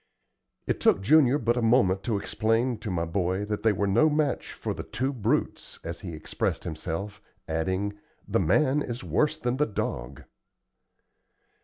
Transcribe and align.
It 0.65 0.79
took 0.79 1.03
Junior 1.03 1.37
but 1.37 1.55
a 1.57 1.61
moment 1.61 2.01
to 2.05 2.17
explain 2.17 2.79
to 2.79 2.89
my 2.89 3.05
boy 3.05 3.45
that 3.45 3.61
they 3.61 3.71
were 3.71 3.85
no 3.85 4.09
match 4.09 4.51
"for 4.51 4.73
the 4.73 4.81
two 4.81 5.13
brutes," 5.13 5.77
as 5.83 5.99
he 5.99 6.13
expressed 6.13 6.63
himself, 6.63 7.21
adding, 7.47 7.93
"The 8.27 8.39
man 8.39 8.81
is 8.81 9.03
worse 9.03 9.37
than 9.37 9.57
the 9.57 9.67
dog." 9.67 10.23